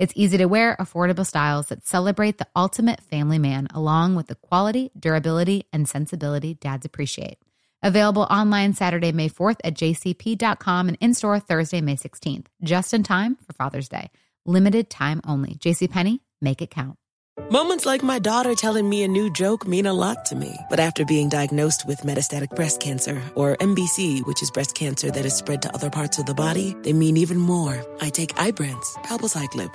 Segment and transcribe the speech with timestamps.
[0.00, 4.34] It's easy to wear, affordable styles that celebrate the ultimate family man, along with the
[4.34, 7.36] quality, durability, and sensibility dads appreciate.
[7.82, 13.02] Available online Saturday, May 4th at jcp.com and in store Thursday, May 16th, just in
[13.02, 14.10] time for Father's Day.
[14.46, 15.56] Limited time only.
[15.56, 16.96] JCPenney, make it count.
[17.50, 20.56] Moments like my daughter telling me a new joke mean a lot to me.
[20.70, 25.26] But after being diagnosed with metastatic breast cancer, or MBC, which is breast cancer that
[25.26, 27.84] is spread to other parts of the body, they mean even more.
[28.00, 29.74] I take Ibrance, palbociclib.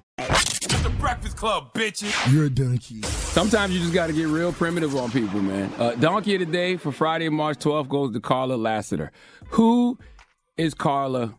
[0.17, 2.33] It's the Breakfast Club, bitches.
[2.33, 3.01] You're a donkey.
[3.03, 5.71] Sometimes you just got to get real primitive on people, man.
[5.77, 9.11] Uh, donkey of the day for Friday, March 12th goes to Carla Lassiter.
[9.49, 9.97] Who
[10.57, 11.35] is Carla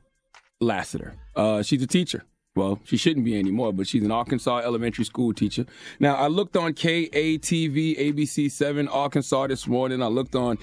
[0.60, 1.14] Lassiter?
[1.36, 2.24] Uh, she's a teacher.
[2.54, 5.64] Well, she shouldn't be anymore, but she's an Arkansas elementary school teacher.
[5.98, 10.02] Now, I looked on KATV ABC 7 Arkansas this morning.
[10.02, 10.58] I looked on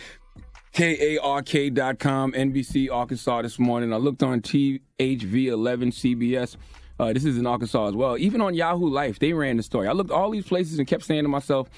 [0.74, 3.92] KARK.com, NBC Arkansas this morning.
[3.92, 6.58] I looked on THV11 CBS.
[7.00, 8.18] Uh, this is in Arkansas as well.
[8.18, 9.88] Even on Yahoo Life, they ran the story.
[9.88, 11.70] I looked all these places and kept saying to myself,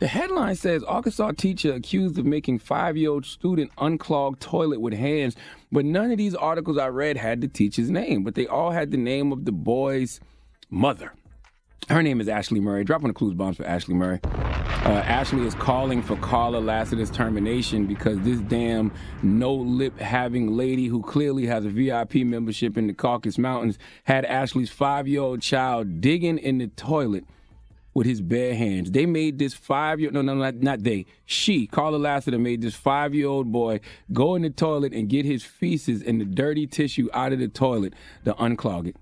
[0.00, 5.36] the headline says Arkansas teacher accused of making five-year-old student unclog toilet with hands,
[5.72, 8.90] but none of these articles I read had the teacher's name, but they all had
[8.90, 10.20] the name of the boy's
[10.68, 11.14] mother.
[11.88, 12.82] Her name is Ashley Murray.
[12.82, 14.18] Drop Dropping the clues bombs for Ashley Murray.
[14.24, 18.92] Uh, Ashley is calling for Carla Lassiter's termination because this damn
[19.22, 24.24] no lip having lady who clearly has a VIP membership in the Caucasus Mountains had
[24.24, 27.24] Ashley's five year old child digging in the toilet
[27.94, 28.90] with his bare hands.
[28.90, 32.74] They made this five year no no not, not they she Carla Lassiter made this
[32.74, 33.80] five year old boy
[34.12, 37.48] go in the toilet and get his feces and the dirty tissue out of the
[37.48, 37.94] toilet
[38.24, 38.96] to unclog it.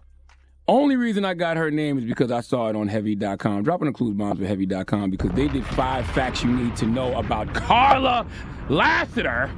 [0.67, 3.65] Only reason I got her name is because I saw it on Heavy.com.
[3.65, 7.15] Dropping the clues bombs for Heavy.com because they did five facts you need to know
[7.19, 8.27] about Carla
[8.71, 9.51] Lassiter.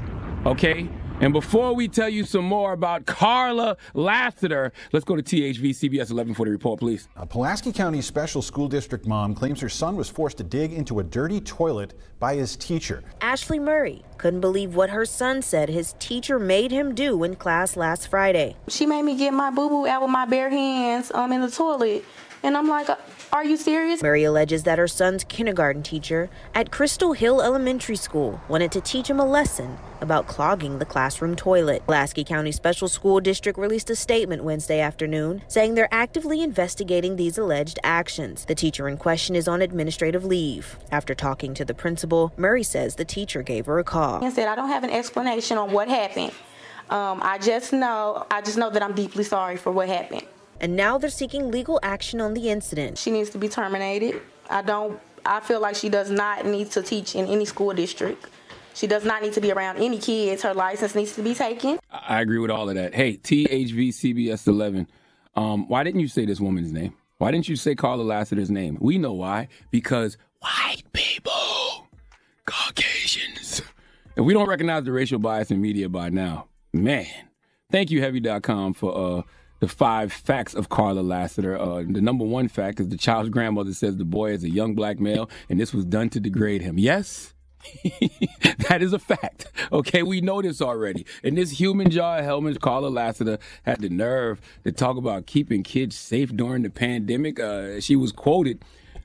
[0.45, 0.89] Okay?
[1.19, 6.13] And before we tell you some more about Carla Lassiter, let's go to THV CBS
[6.13, 7.09] 1140 report, please.
[7.17, 11.01] A Pulaski County Special School District mom claims her son was forced to dig into
[11.01, 13.03] a dirty toilet by his teacher.
[13.23, 17.79] Ashley Murray couldn't believe what her son said his teacher made him do in class
[17.79, 18.55] last Friday.
[18.69, 21.51] She made me get my boo boo out with my bare hands um, in the
[21.51, 22.05] toilet.
[22.43, 22.89] And I'm like,
[23.33, 24.03] are you serious?
[24.03, 29.11] Murray alleges that her son's kindergarten teacher at Crystal Hill Elementary School wanted to teach
[29.11, 31.85] him a lesson about clogging the classroom toilet.
[31.87, 37.37] Pulaski County Special School District released a statement Wednesday afternoon saying they're actively investigating these
[37.37, 38.45] alleged actions.
[38.45, 40.79] The teacher in question is on administrative leave.
[40.93, 44.23] After talking to the principal, Murray says the teacher gave her a call.
[44.23, 46.33] And said, I don't have an explanation on what happened.
[46.91, 50.27] Um, I just know, I just know that I'm deeply sorry for what happened
[50.61, 52.99] and now they're seeking legal action on the incident.
[52.99, 54.21] She needs to be terminated.
[54.49, 58.27] I don't I feel like she does not need to teach in any school district.
[58.75, 60.43] She does not need to be around any kids.
[60.43, 61.79] Her license needs to be taken.
[61.91, 62.95] I agree with all of that.
[62.95, 64.87] Hey, THV CBS 11.
[65.35, 66.95] Um, why didn't you say this woman's name?
[67.19, 68.77] Why didn't you say Carla Lassiter's name?
[68.81, 69.49] We know why.
[69.71, 71.89] Because white people,
[72.45, 73.63] Caucasians.
[74.15, 77.07] If we don't recognize the racial bias in media by now, man.
[77.73, 79.23] Thank you, Heavy.com, for uh,
[79.61, 81.59] the five facts of Carla Lassiter.
[81.59, 84.75] Uh, the number one fact is the child's grandmother says the boy is a young
[84.75, 86.79] black male, and this was done to degrade him.
[86.79, 87.35] Yes.
[88.69, 89.51] that is a fact.
[89.73, 91.05] Okay, we know this already.
[91.25, 95.97] And this human jaw helmet, Carla Lassiter, had the nerve to talk about keeping kids
[95.97, 97.41] safe during the pandemic.
[97.41, 98.63] Uh, she was quoted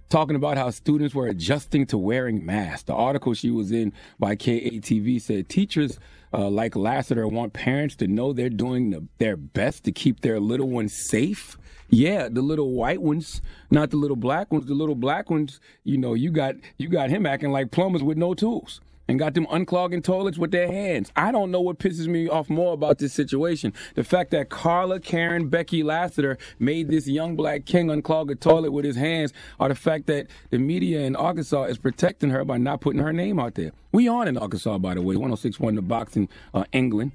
[0.09, 2.83] talking about how students were adjusting to wearing masks.
[2.83, 5.98] The article she was in by KATV said teachers
[6.33, 10.39] uh, like Lassiter want parents to know they're doing the, their best to keep their
[10.39, 11.57] little ones safe.
[11.89, 14.66] Yeah, the little white ones, not the little black ones.
[14.66, 18.18] The little black ones, you know, you got you got him acting like plumbers with
[18.18, 18.80] no tools
[19.12, 21.12] and got them unclogging toilets with their hands.
[21.18, 23.74] I don't know what pisses me off more about this situation.
[23.96, 28.72] The fact that Carla Karen Becky Lassiter made this young black king unclog a toilet
[28.72, 32.58] with his hands, or the fact that the media in Arkansas is protecting her by
[32.58, 33.74] not putting her name out there.
[33.92, 37.12] We on in Arkansas, by the way, 1061 The Box in uh, England,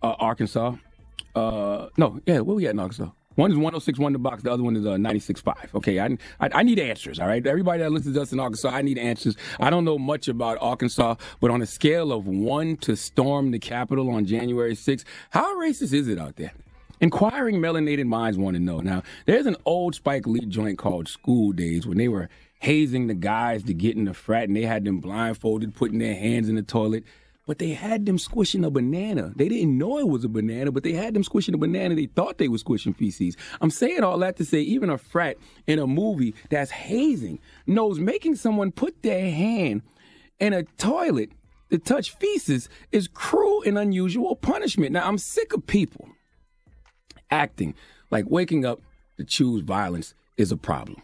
[0.00, 0.76] uh, Arkansas.
[1.34, 3.10] Uh, no, yeah, where we at in Arkansas?
[3.34, 5.74] One is 1061 the box, the other one is uh, 96.5.
[5.74, 6.06] Okay, I,
[6.40, 7.44] I, I need answers, all right?
[7.46, 9.36] Everybody that listens to us in Arkansas, I need answers.
[9.58, 13.58] I don't know much about Arkansas, but on a scale of one to storm the
[13.58, 16.52] Capitol on January 6th, how racist is it out there?
[17.00, 18.78] Inquiring melanated minds want to know.
[18.78, 22.28] Now, there's an old Spike Lee joint called School Daze when they were
[22.60, 26.14] hazing the guys to get in the frat and they had them blindfolded, putting their
[26.14, 27.02] hands in the toilet
[27.46, 29.32] but they had them squishing a banana.
[29.34, 31.94] They didn't know it was a banana, but they had them squishing a banana.
[31.94, 33.36] They thought they were squishing feces.
[33.60, 35.36] I'm saying all that to say, even a frat
[35.66, 39.82] in a movie that's hazing knows making someone put their hand
[40.38, 41.30] in a toilet
[41.70, 44.92] to touch feces is cruel and unusual punishment.
[44.92, 46.08] Now, I'm sick of people
[47.30, 47.74] acting
[48.10, 48.80] like waking up
[49.16, 51.02] to choose violence is a problem.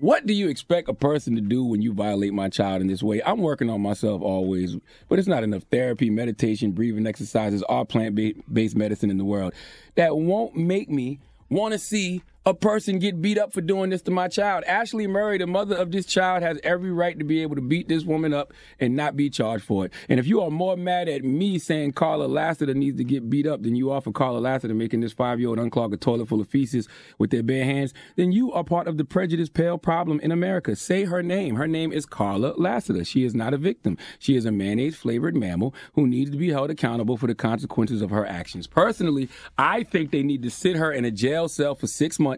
[0.00, 3.02] What do you expect a person to do when you violate my child in this
[3.02, 3.22] way?
[3.22, 4.74] I'm working on myself always,
[5.10, 8.18] but it's not enough therapy, meditation, breathing exercises, all plant
[8.50, 9.52] based medicine in the world
[9.96, 11.20] that won't make me
[11.50, 14.64] want to see a person get beat up for doing this to my child.
[14.64, 17.86] Ashley Murray, the mother of this child, has every right to be able to beat
[17.86, 19.92] this woman up and not be charged for it.
[20.08, 23.46] And if you are more mad at me saying Carla Lassiter needs to get beat
[23.46, 26.28] up than you are for Carla Lassiter making this five year old unclog a toilet
[26.28, 26.88] full of feces
[27.18, 30.74] with their bare hands, then you are part of the prejudice pale problem in America.
[30.74, 31.56] Say her name.
[31.56, 33.04] Her name is Carla Lassiter.
[33.04, 33.98] She is not a victim.
[34.18, 38.00] She is a mayonnaise flavored mammal who needs to be held accountable for the consequences
[38.00, 38.66] of her actions.
[38.66, 39.28] Personally,
[39.58, 42.29] I think they need to sit her in a jail cell for six months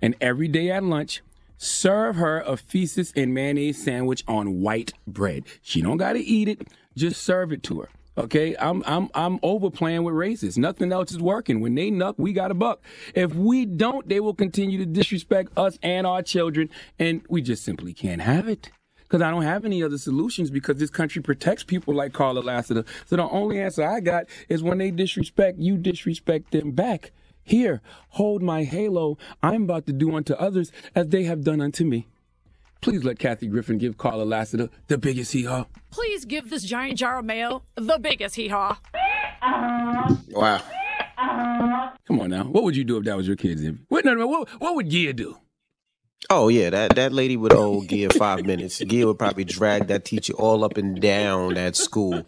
[0.00, 1.22] and every day at lunch,
[1.58, 5.44] serve her a feces and mayonnaise sandwich on white bread.
[5.62, 7.88] She don't got to eat it, just serve it to her.
[8.18, 10.56] Okay, I'm I'm I'm overplaying with races.
[10.56, 11.60] Nothing else is working.
[11.60, 12.80] When they nuck, we got a buck.
[13.14, 17.62] If we don't, they will continue to disrespect us and our children, and we just
[17.62, 18.70] simply can't have it.
[19.02, 22.84] Because I don't have any other solutions because this country protects people like Carla Lassiter.
[23.04, 27.12] So the only answer I got is when they disrespect, you disrespect them back.
[27.46, 29.18] Here, hold my halo.
[29.40, 32.08] I'm about to do unto others as they have done unto me.
[32.80, 35.66] Please let Kathy Griffin give Carla Lassiter the biggest hee haw.
[35.92, 38.76] Please give this giant jar of mayo the biggest hee haw.
[40.30, 40.60] Wow.
[42.08, 42.44] Come on now.
[42.44, 43.62] What would you do if that was your kids?
[43.88, 45.38] What, no, no, what, what would Gia do?
[46.28, 48.78] Oh yeah, that, that lady would owe Gia five minutes.
[48.80, 52.26] Gia would probably drag that teacher all up and down that school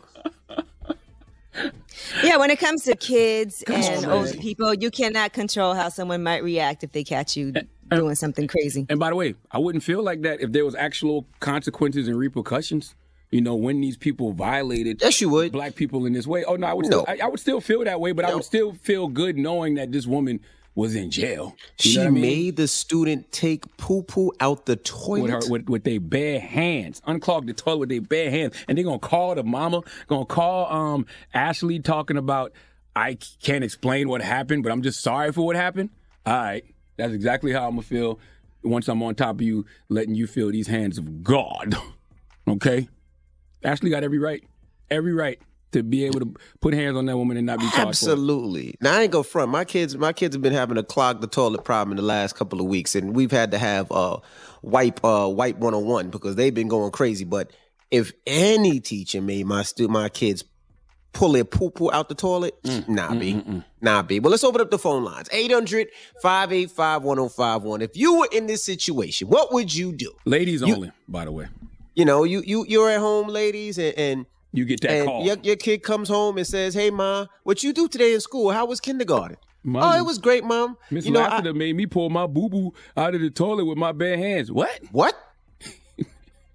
[2.22, 5.88] yeah, when it comes to kids Come and on, older people, you cannot control how
[5.88, 7.52] someone might react if they catch you
[7.90, 8.86] doing something crazy.
[8.88, 12.18] And by the way, I wouldn't feel like that if there was actual consequences and
[12.18, 12.94] repercussions.
[13.30, 15.52] You know, when these people violated yes, you would.
[15.52, 16.44] black people in this way.
[16.44, 17.02] Oh no, I would no.
[17.02, 18.32] still, I, I would still feel that way, but no.
[18.32, 20.40] I would still feel good knowing that this woman
[20.78, 21.56] was in jail.
[21.82, 22.22] You she I mean?
[22.22, 26.38] made the student take poo poo out the toilet with her with, with their bare
[26.38, 30.24] hands, unclog the toilet with their bare hands, and they're gonna call the mama, gonna
[30.24, 31.04] call um
[31.34, 32.52] Ashley talking about
[32.94, 35.90] I can't explain what happened, but I'm just sorry for what happened.
[36.24, 36.64] All right,
[36.96, 38.20] that's exactly how I'm gonna feel
[38.62, 41.74] once I'm on top of you, letting you feel these hands of God.
[42.48, 42.88] okay,
[43.64, 44.44] Ashley got every right,
[44.92, 45.40] every right
[45.72, 47.88] to be able to put hands on that woman and not be charged.
[47.88, 48.74] Absolutely.
[48.80, 49.50] Now I ain't go front.
[49.50, 52.36] My kids, my kids have been having a clog the toilet problem in the last
[52.36, 54.18] couple of weeks, and we've had to have uh
[54.62, 57.24] wipe uh wipe one on one because they've been going crazy.
[57.24, 57.52] But
[57.90, 60.44] if any teacher made my stu- my kids
[61.12, 63.32] pull their poo poo out the toilet, mm, nah, mm, B.
[63.34, 64.20] Mm, mm, nah, B.
[64.20, 65.88] Well, let's open up the phone lines 800
[66.22, 67.82] 585 1051.
[67.82, 70.12] If you were in this situation, what would you do?
[70.24, 71.48] Ladies you, only, by the way.
[71.94, 75.24] You know, you you you're at home, ladies, and, and you get that and call.
[75.24, 78.50] Your, your kid comes home and says, "Hey, mom, what you do today in school?
[78.50, 80.76] How was kindergarten?" Mom, oh, it was great, mom.
[80.90, 83.64] Miss you know, Lassiter I, made me pull my boo boo out of the toilet
[83.64, 84.50] with my bare hands.
[84.50, 84.80] What?
[84.92, 85.14] What?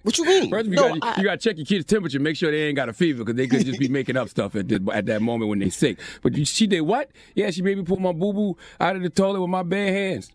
[0.03, 0.49] What you mean?
[0.49, 2.75] First, you No, got you got to check your kid's temperature, make sure they ain't
[2.75, 5.49] got a fever because they could just be making up stuff at at that moment
[5.49, 5.97] when they sick.
[6.21, 7.09] But you- she did what?
[7.35, 9.93] Yeah, she made me pull my boo boo out of the toilet with my bare
[9.93, 10.29] hands.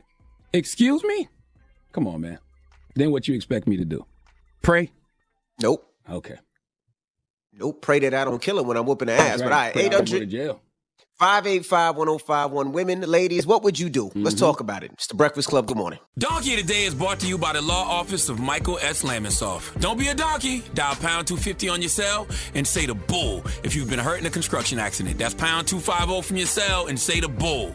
[0.55, 1.29] Excuse me?
[1.93, 2.39] Come on, man.
[2.95, 4.07] Then what you expect me to do?
[4.63, 4.91] Pray?
[5.61, 5.87] Nope.
[6.09, 6.37] Okay.
[7.53, 7.83] Nope.
[7.83, 9.43] Pray that I don't kill her when I'm whooping her That's ass.
[9.43, 9.69] But right.
[9.69, 10.61] I Pray I don't go to 800 jail.
[11.19, 12.73] 585 1051.
[12.73, 14.05] Women, ladies, what would you do?
[14.15, 14.45] Let's Mm-hmm.
[14.45, 14.93] talk about it.
[14.93, 15.67] It's the Breakfast Club.
[15.67, 15.99] Good morning.
[16.17, 19.03] Donkey Today is brought to you by the law office of Michael S.
[19.03, 19.79] Lamonsoff.
[19.81, 20.63] Don't be a donkey.
[20.75, 24.27] Dial pound 250 on your cell and say the bull if you've been hurt in
[24.27, 25.19] a construction accident.
[25.19, 27.75] That's pound 250 from your cell and say the bull.